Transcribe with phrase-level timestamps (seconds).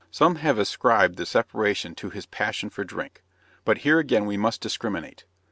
[0.09, 3.21] Some have ascribed the separation to his passion for drink;
[3.63, 5.25] but here again we must discriminate.